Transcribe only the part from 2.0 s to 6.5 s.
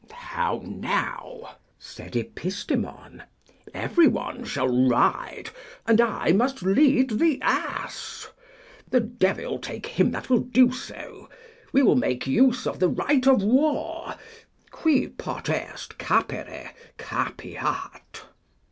Epistemon; everyone shall ride, and I